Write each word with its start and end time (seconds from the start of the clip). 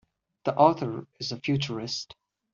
The 0.45 0.55
author 0.55 1.05
is 1.19 1.31
a 1.31 1.37
futurist. 1.39 2.15